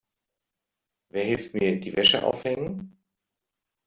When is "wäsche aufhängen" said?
1.95-2.97